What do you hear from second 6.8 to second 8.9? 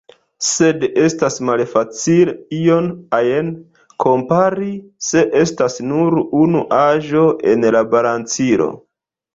aĵo en la balancilo.